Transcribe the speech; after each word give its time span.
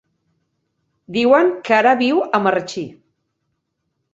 Diuen 1.17 1.51
que 1.67 1.77
ara 1.81 1.93
viu 2.01 2.23
a 2.39 2.43
Marratxí. 2.47 2.87